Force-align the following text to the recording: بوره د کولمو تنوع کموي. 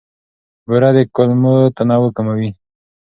بوره 0.67 0.89
د 0.95 0.97
کولمو 1.15 1.55
تنوع 1.75 2.09
کموي. 2.17 2.49